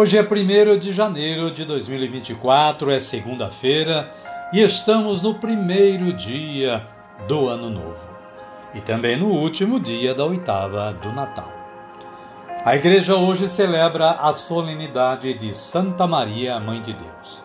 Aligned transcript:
Hoje 0.00 0.16
é 0.16 0.22
1 0.22 0.78
de 0.78 0.92
janeiro 0.92 1.50
de 1.50 1.64
2024, 1.64 2.88
é 2.88 3.00
segunda-feira 3.00 4.08
e 4.52 4.60
estamos 4.62 5.20
no 5.20 5.34
primeiro 5.34 6.12
dia 6.12 6.86
do 7.26 7.48
Ano 7.48 7.68
Novo 7.68 7.98
e 8.72 8.80
também 8.80 9.16
no 9.16 9.26
último 9.26 9.80
dia 9.80 10.14
da 10.14 10.24
oitava 10.24 10.92
do 11.02 11.10
Natal. 11.10 11.52
A 12.64 12.76
igreja 12.76 13.16
hoje 13.16 13.48
celebra 13.48 14.10
a 14.10 14.32
solenidade 14.32 15.34
de 15.34 15.52
Santa 15.52 16.06
Maria, 16.06 16.60
Mãe 16.60 16.80
de 16.80 16.92
Deus. 16.92 17.42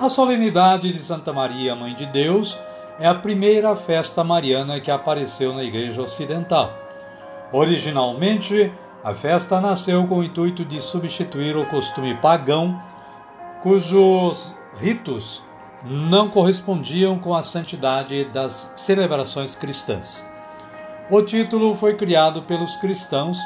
A 0.00 0.08
solenidade 0.08 0.90
de 0.90 0.98
Santa 0.98 1.30
Maria, 1.30 1.76
Mãe 1.76 1.94
de 1.94 2.06
Deus, 2.06 2.58
é 2.98 3.06
a 3.06 3.14
primeira 3.14 3.76
festa 3.76 4.24
mariana 4.24 4.80
que 4.80 4.90
apareceu 4.90 5.52
na 5.52 5.62
igreja 5.62 6.00
ocidental. 6.00 6.72
Originalmente, 7.52 8.72
a 9.04 9.14
festa 9.14 9.60
nasceu 9.60 10.06
com 10.06 10.18
o 10.18 10.24
intuito 10.24 10.64
de 10.64 10.80
substituir 10.80 11.56
o 11.56 11.66
costume 11.66 12.14
pagão, 12.16 12.80
cujos 13.62 14.56
ritos 14.76 15.44
não 15.84 16.28
correspondiam 16.28 17.18
com 17.18 17.34
a 17.34 17.42
santidade 17.42 18.24
das 18.26 18.72
celebrações 18.74 19.54
cristãs. 19.54 20.26
O 21.10 21.22
título 21.22 21.74
foi 21.74 21.94
criado 21.94 22.42
pelos 22.42 22.74
cristãos 22.76 23.38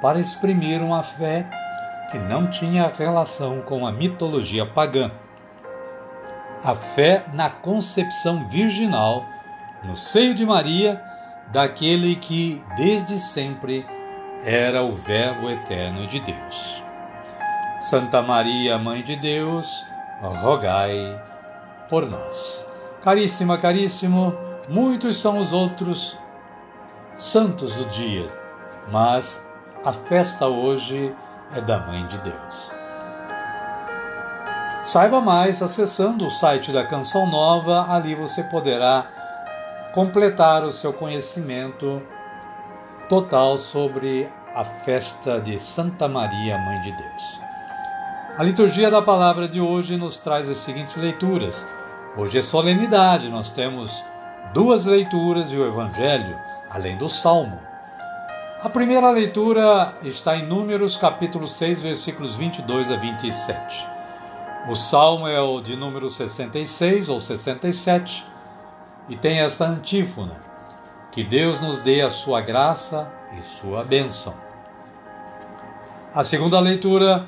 para 0.00 0.18
exprimir 0.18 0.82
uma 0.82 1.02
fé 1.02 1.48
que 2.10 2.18
não 2.18 2.48
tinha 2.50 2.92
relação 2.98 3.60
com 3.60 3.86
a 3.86 3.92
mitologia 3.92 4.66
pagã. 4.66 5.10
A 6.62 6.74
fé 6.74 7.24
na 7.32 7.48
concepção 7.48 8.48
virginal, 8.48 9.24
no 9.84 9.96
seio 9.96 10.34
de 10.34 10.44
Maria, 10.44 11.00
daquele 11.52 12.16
que 12.16 12.62
desde 12.76 13.20
sempre 13.20 13.86
era 14.44 14.82
o 14.82 14.92
Verbo 14.92 15.48
eterno 15.48 16.06
de 16.06 16.20
Deus. 16.20 16.82
Santa 17.80 18.20
Maria, 18.20 18.78
Mãe 18.78 19.02
de 19.02 19.16
Deus, 19.16 19.86
rogai 20.20 21.18
por 21.88 22.06
nós. 22.06 22.70
Caríssima, 23.00 23.56
caríssimo, 23.56 24.36
muitos 24.68 25.18
são 25.18 25.38
os 25.38 25.52
outros 25.52 26.18
santos 27.16 27.74
do 27.74 27.86
dia, 27.86 28.30
mas 28.90 29.42
a 29.82 29.92
festa 29.92 30.46
hoje 30.46 31.14
é 31.54 31.60
da 31.62 31.78
Mãe 31.78 32.06
de 32.06 32.18
Deus. 32.18 32.72
Saiba 34.82 35.22
mais 35.22 35.62
acessando 35.62 36.26
o 36.26 36.30
site 36.30 36.70
da 36.70 36.84
Canção 36.84 37.26
Nova, 37.26 37.90
ali 37.90 38.14
você 38.14 38.42
poderá 38.42 39.06
completar 39.94 40.64
o 40.64 40.72
seu 40.72 40.92
conhecimento 40.92 42.02
total 43.08 43.56
sobre 43.58 44.28
a 44.54 44.64
festa 44.64 45.40
de 45.40 45.58
Santa 45.58 46.06
Maria, 46.06 46.56
Mãe 46.56 46.80
de 46.80 46.92
Deus. 46.92 47.40
A 48.38 48.42
liturgia 48.44 48.88
da 48.88 49.02
palavra 49.02 49.48
de 49.48 49.60
hoje 49.60 49.96
nos 49.96 50.20
traz 50.20 50.48
as 50.48 50.58
seguintes 50.58 50.94
leituras. 50.94 51.66
Hoje 52.16 52.38
é 52.38 52.42
solenidade, 52.42 53.28
nós 53.28 53.50
temos 53.50 54.04
duas 54.52 54.84
leituras 54.84 55.50
e 55.50 55.56
o 55.56 55.66
Evangelho, 55.66 56.38
além 56.70 56.96
do 56.96 57.08
Salmo. 57.08 57.58
A 58.62 58.68
primeira 58.70 59.10
leitura 59.10 59.96
está 60.04 60.36
em 60.36 60.46
Números, 60.46 60.96
capítulo 60.96 61.48
6, 61.48 61.82
versículos 61.82 62.36
22 62.36 62.92
a 62.92 62.96
27. 62.96 63.88
O 64.68 64.76
Salmo 64.76 65.26
é 65.26 65.40
o 65.40 65.60
de 65.60 65.74
número 65.74 66.08
66 66.08 67.08
ou 67.08 67.18
67 67.18 68.24
e 69.08 69.16
tem 69.16 69.40
esta 69.40 69.66
antífona: 69.66 70.36
que 71.10 71.24
Deus 71.24 71.60
nos 71.60 71.80
dê 71.80 72.02
a 72.02 72.10
sua 72.10 72.40
graça 72.40 73.12
e 73.38 73.44
sua 73.44 73.84
bênção. 73.84 74.34
A 76.14 76.24
segunda 76.24 76.60
leitura, 76.60 77.26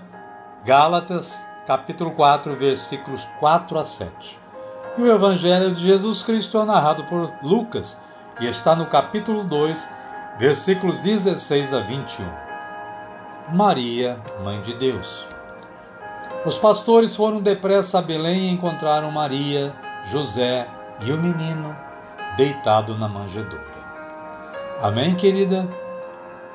Gálatas, 0.65 1.44
capítulo 1.67 2.12
4, 2.12 2.55
versículos 2.55 3.27
4 3.41 3.78
a 3.78 3.84
7. 3.84 4.39
E 4.97 5.03
o 5.03 5.12
Evangelho 5.12 5.72
de 5.72 5.81
Jesus 5.81 6.22
Cristo 6.22 6.59
é 6.59 6.65
narrado 6.65 7.05
por 7.05 7.33
Lucas 7.43 7.99
e 8.41 8.47
está 8.47 8.77
no 8.77 8.87
capítulo 8.87 9.45
2, 9.45 9.89
versículos 10.39 10.99
16 11.00 11.75
a 11.75 11.81
21. 11.81 12.27
Maria, 13.53 14.21
Mãe 14.43 14.61
de 14.62 14.75
Deus. 14.75 15.27
Os 16.45 16.56
pastores 16.56 17.16
foram 17.16 17.41
depressa 17.41 17.99
a 17.99 18.03
Belém 18.03 18.49
e 18.49 18.53
encontraram 18.53 19.11
Maria, 19.11 19.75
José 20.05 20.69
e 21.00 21.12
o 21.12 21.19
menino 21.19 21.77
deitado 22.37 22.97
na 22.97 23.09
manjedoura. 23.09 23.77
Amém, 24.81 25.15
querida? 25.15 25.69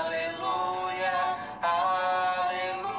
aleluia, 0.00 1.12
aleluia. 1.62 2.90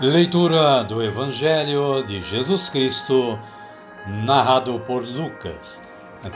Leitura 0.00 0.84
do 0.84 1.02
Evangelho 1.02 2.04
de 2.06 2.20
Jesus 2.20 2.68
Cristo 2.68 3.38
narrado 4.08 4.80
por 4.80 5.04
Lucas. 5.04 5.82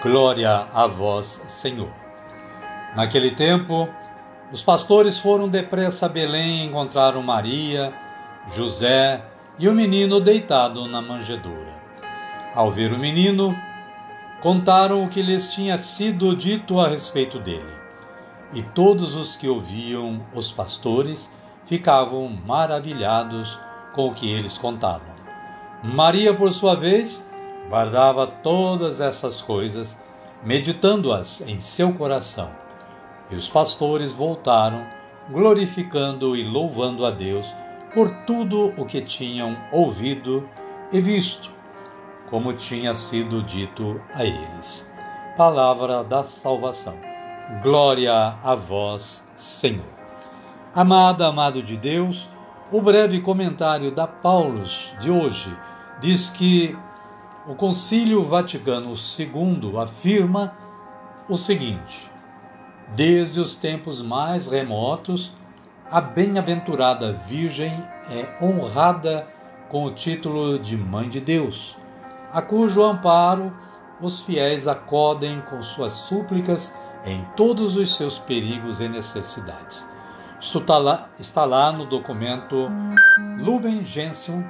Glória 0.02 0.66
a 0.74 0.86
vós, 0.86 1.42
Senhor. 1.48 1.90
Naquele 2.94 3.30
tempo, 3.30 3.88
os 4.52 4.62
pastores 4.62 5.18
foram 5.18 5.48
depressa 5.48 6.06
a 6.06 6.08
Belém 6.08 6.58
e 6.58 6.66
encontraram 6.66 7.22
Maria, 7.22 7.92
José 8.52 9.24
e 9.58 9.68
o 9.68 9.74
menino 9.74 10.20
deitado 10.20 10.86
na 10.86 11.00
manjedoura. 11.00 11.72
Ao 12.54 12.70
ver 12.70 12.92
o 12.92 12.98
menino, 12.98 13.56
contaram 14.42 15.02
o 15.02 15.08
que 15.08 15.22
lhes 15.22 15.52
tinha 15.52 15.78
sido 15.78 16.36
dito 16.36 16.78
a 16.78 16.88
respeito 16.88 17.38
dele. 17.38 17.72
E 18.52 18.62
todos 18.62 19.16
os 19.16 19.34
que 19.34 19.48
ouviam 19.48 20.20
os 20.34 20.52
pastores 20.52 21.30
ficavam 21.64 22.28
maravilhados 22.46 23.58
com 23.94 24.08
o 24.08 24.14
que 24.14 24.30
eles 24.30 24.58
contavam. 24.58 25.12
Maria, 25.82 26.34
por 26.34 26.52
sua 26.52 26.76
vez, 26.76 27.26
guardava 27.68 28.26
todas 28.26 29.00
essas 29.00 29.40
coisas, 29.40 29.98
meditando-as 30.42 31.40
em 31.42 31.60
seu 31.60 31.92
coração. 31.92 32.50
E 33.30 33.34
os 33.34 33.48
pastores 33.48 34.12
voltaram, 34.12 34.86
glorificando 35.30 36.36
e 36.36 36.44
louvando 36.44 37.06
a 37.06 37.10
Deus 37.10 37.54
por 37.94 38.08
tudo 38.26 38.72
o 38.76 38.84
que 38.84 39.00
tinham 39.00 39.56
ouvido 39.70 40.48
e 40.92 41.00
visto, 41.00 41.50
como 42.28 42.52
tinha 42.52 42.94
sido 42.94 43.42
dito 43.42 44.00
a 44.14 44.24
eles. 44.24 44.86
Palavra 45.36 46.02
da 46.02 46.24
salvação. 46.24 46.96
Glória 47.62 48.36
a 48.42 48.54
vós, 48.54 49.26
Senhor. 49.36 49.84
Amada, 50.74 51.26
amado 51.26 51.62
de 51.62 51.76
Deus, 51.76 52.28
o 52.70 52.80
breve 52.80 53.20
comentário 53.20 53.90
da 53.90 54.06
Paulus 54.06 54.94
de 54.98 55.10
hoje 55.10 55.54
diz 56.00 56.30
que 56.30 56.76
o 57.46 57.54
Concílio 57.54 58.22
Vaticano 58.22 58.94
II 58.94 59.78
afirma 59.80 60.56
o 61.28 61.36
seguinte: 61.36 62.10
Desde 62.94 63.40
os 63.40 63.56
tempos 63.56 64.00
mais 64.00 64.46
remotos, 64.46 65.32
a 65.90 66.00
bem-aventurada 66.00 67.12
Virgem 67.26 67.82
é 68.10 68.44
honrada 68.44 69.26
com 69.68 69.84
o 69.84 69.90
título 69.90 70.58
de 70.58 70.76
Mãe 70.76 71.08
de 71.08 71.20
Deus, 71.20 71.76
a 72.32 72.40
cujo 72.40 72.82
amparo 72.82 73.52
os 74.00 74.20
fiéis 74.20 74.66
acodem 74.66 75.40
com 75.42 75.62
suas 75.62 75.92
súplicas 75.92 76.76
em 77.04 77.24
todos 77.36 77.76
os 77.76 77.96
seus 77.96 78.18
perigos 78.18 78.80
e 78.80 78.88
necessidades. 78.88 79.86
Isso 80.40 80.58
está 80.58 80.78
lá, 80.78 81.08
está 81.18 81.44
lá 81.44 81.70
no 81.70 81.86
documento 81.86 82.68
Lumen 83.38 83.84
Gentium, 83.84 84.44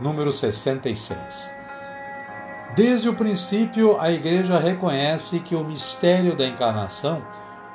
número 0.00 0.30
66. 0.30 1.57
Desde 2.78 3.08
o 3.08 3.14
princípio, 3.14 4.00
a 4.00 4.08
Igreja 4.08 4.56
reconhece 4.56 5.40
que 5.40 5.56
o 5.56 5.64
mistério 5.64 6.36
da 6.36 6.46
encarnação 6.46 7.20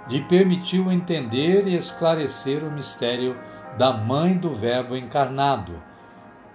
lhe 0.07 0.21
permitiu 0.21 0.89
entender 0.89 1.67
e 1.67 1.75
esclarecer 1.75 2.63
o 2.63 2.71
mistério 2.71 3.35
da 3.77 3.91
Mãe 3.91 4.37
do 4.37 4.55
Verbo 4.55 4.95
encarnado. 4.95 5.73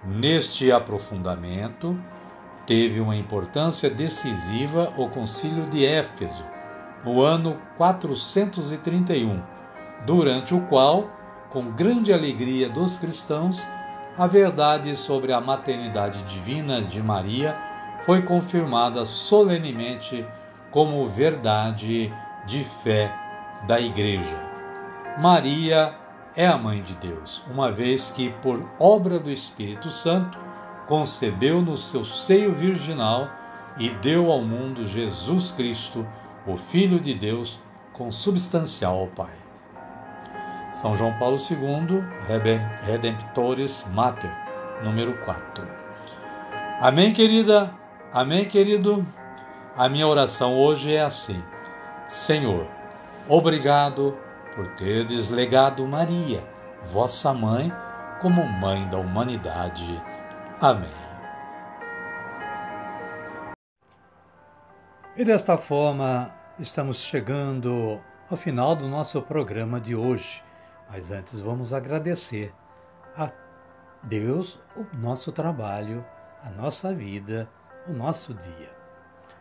Neste 0.03 0.71
aprofundamento, 0.71 1.95
teve 2.65 2.99
uma 2.99 3.15
importância 3.15 3.87
decisiva 3.87 4.91
o 4.97 5.07
Concílio 5.09 5.69
de 5.69 5.85
Éfeso, 5.85 6.43
no 7.05 7.21
ano 7.21 7.55
431 7.77 9.43
durante 10.07 10.55
o 10.55 10.61
qual, 10.61 11.07
com 11.51 11.69
grande 11.69 12.11
alegria 12.11 12.67
dos 12.67 12.97
cristãos, 12.97 13.61
a 14.17 14.25
verdade 14.25 14.95
sobre 14.95 15.33
a 15.33 15.39
maternidade 15.39 16.23
divina 16.23 16.81
de 16.81 16.99
Maria 16.99 17.68
foi 18.01 18.21
confirmada 18.21 19.05
solenemente 19.05 20.25
como 20.71 21.05
verdade 21.07 22.13
de 22.45 22.63
fé 22.63 23.13
da 23.67 23.79
Igreja. 23.79 24.39
Maria 25.17 25.95
é 26.35 26.47
a 26.47 26.57
mãe 26.57 26.81
de 26.81 26.95
Deus, 26.95 27.43
uma 27.51 27.71
vez 27.71 28.09
que, 28.11 28.29
por 28.41 28.63
obra 28.79 29.19
do 29.19 29.29
Espírito 29.29 29.91
Santo, 29.91 30.37
concebeu 30.87 31.61
no 31.61 31.77
seu 31.77 32.05
seio 32.05 32.53
virginal 32.53 33.29
e 33.77 33.89
deu 33.89 34.31
ao 34.31 34.41
mundo 34.41 34.87
Jesus 34.87 35.51
Cristo, 35.51 36.07
o 36.47 36.57
Filho 36.57 36.99
de 36.99 37.13
Deus, 37.13 37.59
consubstancial 37.93 38.97
ao 38.99 39.07
Pai. 39.07 39.33
São 40.73 40.95
João 40.95 41.13
Paulo 41.19 41.37
II, 41.37 42.03
Redemptores 42.83 43.85
Mater, 43.91 44.31
número 44.83 45.17
4. 45.25 45.67
Amém, 46.79 47.11
querida? 47.11 47.78
Amém, 48.11 48.43
querido? 48.43 49.05
A 49.77 49.87
minha 49.87 50.07
oração 50.07 50.57
hoje 50.57 50.95
é 50.95 51.03
assim: 51.03 51.43
Senhor, 52.07 52.65
obrigado 53.27 54.17
por 54.55 54.67
ter 54.69 55.05
deslegado 55.05 55.87
Maria, 55.87 56.43
vossa 56.87 57.31
mãe, 57.35 57.71
como 58.19 58.43
mãe 58.43 58.89
da 58.89 58.97
humanidade. 58.97 60.01
Amém. 60.59 60.89
E 65.15 65.23
desta 65.23 65.55
forma, 65.55 66.33
estamos 66.57 66.97
chegando 67.01 68.01
ao 68.27 68.35
final 68.35 68.75
do 68.75 68.87
nosso 68.87 69.21
programa 69.21 69.79
de 69.79 69.95
hoje. 69.95 70.43
Mas 70.89 71.11
antes 71.11 71.39
vamos 71.41 71.75
agradecer 71.75 72.51
a 73.15 73.29
Deus 74.01 74.59
o 74.75 74.83
nosso 74.97 75.31
trabalho, 75.31 76.03
a 76.43 76.49
nossa 76.49 76.91
vida, 76.91 77.47
o 77.89 77.93
nosso 77.93 78.35
dia. 78.35 78.69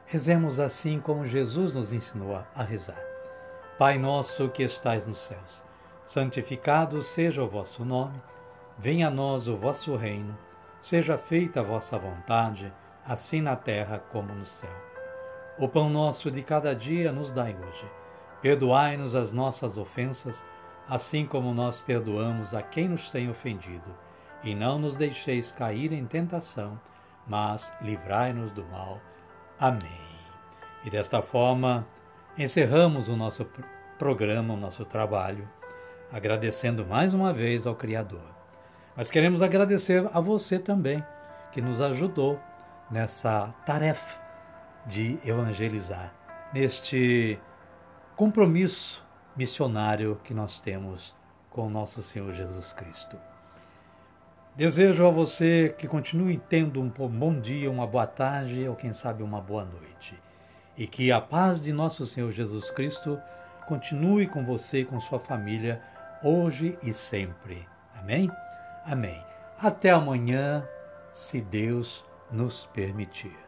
Rezemos 0.06 0.58
assim 0.58 0.98
como 0.98 1.26
Jesus 1.26 1.74
nos 1.74 1.92
ensinou 1.92 2.42
a 2.54 2.62
rezar. 2.62 2.98
Pai 3.78 3.98
nosso 3.98 4.48
que 4.48 4.62
estais 4.62 5.06
nos 5.06 5.18
céus, 5.18 5.62
santificado 6.06 7.02
seja 7.02 7.42
o 7.42 7.48
vosso 7.48 7.84
nome, 7.84 8.20
venha 8.78 9.08
a 9.08 9.10
nós 9.10 9.48
o 9.48 9.56
vosso 9.56 9.94
reino, 9.96 10.36
seja 10.80 11.18
feita 11.18 11.60
a 11.60 11.62
vossa 11.62 11.98
vontade, 11.98 12.72
assim 13.04 13.42
na 13.42 13.54
terra 13.54 14.02
como 14.10 14.34
no 14.34 14.46
céu. 14.46 14.72
O 15.58 15.68
pão 15.68 15.90
nosso 15.90 16.30
de 16.30 16.42
cada 16.42 16.74
dia 16.74 17.12
nos 17.12 17.30
dai 17.30 17.54
hoje. 17.54 17.86
Perdoai-nos 18.40 19.14
as 19.14 19.30
nossas 19.30 19.76
ofensas, 19.76 20.42
assim 20.88 21.26
como 21.26 21.52
nós 21.52 21.82
perdoamos 21.82 22.54
a 22.54 22.62
quem 22.62 22.88
nos 22.88 23.10
tem 23.10 23.28
ofendido. 23.28 23.94
E 24.42 24.54
não 24.54 24.78
nos 24.78 24.96
deixeis 24.96 25.52
cair 25.52 25.92
em 25.92 26.06
tentação, 26.06 26.80
mas 27.28 27.72
livrai-nos 27.80 28.50
do 28.50 28.64
mal. 28.66 29.00
Amém. 29.58 30.00
E 30.84 30.90
desta 30.90 31.20
forma, 31.20 31.86
encerramos 32.36 33.08
o 33.08 33.16
nosso 33.16 33.46
programa, 33.98 34.54
o 34.54 34.56
nosso 34.56 34.84
trabalho, 34.84 35.48
agradecendo 36.12 36.86
mais 36.86 37.12
uma 37.12 37.32
vez 37.32 37.66
ao 37.66 37.74
Criador. 37.74 38.22
Mas 38.96 39.10
queremos 39.10 39.42
agradecer 39.42 40.08
a 40.12 40.20
você 40.20 40.58
também, 40.58 41.04
que 41.52 41.60
nos 41.60 41.80
ajudou 41.80 42.40
nessa 42.90 43.48
tarefa 43.66 44.18
de 44.86 45.18
evangelizar, 45.24 46.12
neste 46.52 47.38
compromisso 48.16 49.06
missionário 49.36 50.20
que 50.24 50.32
nós 50.32 50.58
temos 50.58 51.14
com 51.50 51.68
nosso 51.68 52.02
Senhor 52.02 52.32
Jesus 52.32 52.72
Cristo. 52.72 53.18
Desejo 54.58 55.06
a 55.06 55.10
você 55.10 55.72
que 55.78 55.86
continue 55.86 56.36
tendo 56.36 56.82
um 56.82 56.88
bom 56.88 57.38
dia, 57.38 57.70
uma 57.70 57.86
boa 57.86 58.08
tarde 58.08 58.66
ou 58.68 58.74
quem 58.74 58.92
sabe 58.92 59.22
uma 59.22 59.40
boa 59.40 59.64
noite. 59.64 60.20
E 60.76 60.84
que 60.84 61.12
a 61.12 61.20
paz 61.20 61.60
de 61.60 61.72
nosso 61.72 62.04
Senhor 62.04 62.32
Jesus 62.32 62.68
Cristo 62.68 63.20
continue 63.68 64.26
com 64.26 64.44
você 64.44 64.80
e 64.80 64.84
com 64.84 64.98
sua 64.98 65.20
família 65.20 65.80
hoje 66.24 66.76
e 66.82 66.92
sempre. 66.92 67.68
Amém? 67.94 68.28
Amém. 68.84 69.22
Até 69.56 69.90
amanhã, 69.90 70.66
se 71.12 71.40
Deus 71.40 72.04
nos 72.28 72.66
permitir. 72.66 73.47